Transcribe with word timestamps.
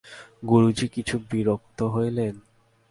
গুরুজি 0.49 0.87
কিছু 0.87 1.15
বিরক্ত 1.31 1.79
হইলেন। 1.83 2.35